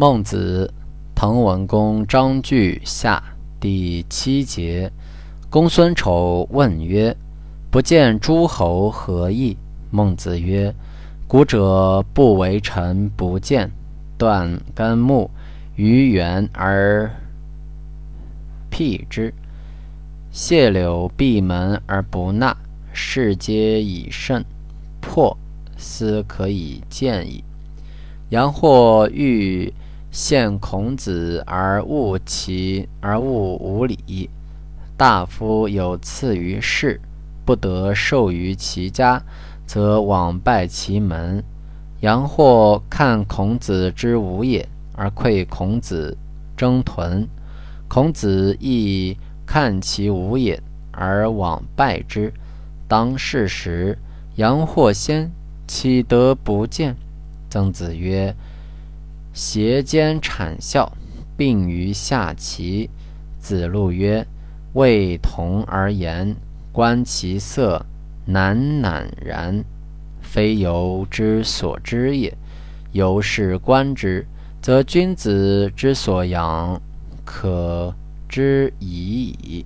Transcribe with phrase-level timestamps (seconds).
[0.00, 0.72] 孟子，
[1.12, 3.20] 滕文公章句下
[3.58, 4.92] 第七节。
[5.50, 7.16] 公孙丑问曰
[7.68, 9.56] ：“不见诸侯何意？”
[9.90, 10.72] 孟子曰
[11.26, 13.72] ：“古者不为臣不见，
[14.16, 15.28] 断根木
[15.74, 17.10] 于原而
[18.70, 19.34] 辟之，
[20.30, 22.56] 谢柳闭门而不纳，
[22.92, 24.44] 士皆以胜，
[25.00, 25.36] 破
[25.76, 27.42] 斯可以见矣。”
[28.30, 29.74] 杨或欲。
[30.10, 34.28] 见孔子而误其而误无礼，
[34.96, 37.00] 大夫有赐于士，
[37.44, 39.22] 不得授于其家，
[39.66, 41.42] 则往拜其门。
[42.00, 46.16] 阳或看孔子之无也，而馈孔子
[46.56, 47.28] 征屯。
[47.86, 49.16] 孔子亦
[49.46, 52.32] 看其无也，而往拜之。
[52.88, 53.96] 当世时，
[54.36, 55.30] 阳或先，
[55.66, 56.96] 岂得不见？
[57.48, 58.34] 曾子曰。
[59.32, 60.92] 斜肩谄笑，
[61.36, 62.90] 并于下齐。
[63.38, 64.26] 子路曰
[64.74, 66.34] ：“未同而言，
[66.72, 67.86] 观其色，
[68.26, 69.64] 赧赧然，
[70.20, 72.36] 非由之所知也。
[72.92, 74.26] 由是观之，
[74.60, 76.80] 则君子之所养，
[77.24, 77.94] 可
[78.28, 79.64] 知矣矣。”